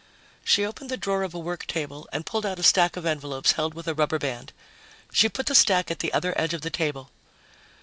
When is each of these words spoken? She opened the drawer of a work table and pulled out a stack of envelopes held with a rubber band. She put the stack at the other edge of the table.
She 0.43 0.65
opened 0.65 0.89
the 0.89 0.97
drawer 0.97 1.21
of 1.21 1.35
a 1.35 1.39
work 1.39 1.67
table 1.67 2.09
and 2.11 2.25
pulled 2.25 2.43
out 2.43 2.57
a 2.57 2.63
stack 2.63 2.97
of 2.97 3.05
envelopes 3.05 3.51
held 3.51 3.75
with 3.75 3.87
a 3.87 3.93
rubber 3.93 4.17
band. 4.17 4.51
She 5.13 5.29
put 5.29 5.45
the 5.45 5.53
stack 5.53 5.91
at 5.91 5.99
the 5.99 6.11
other 6.11 6.33
edge 6.41 6.55
of 6.55 6.61
the 6.61 6.71
table. 6.71 7.11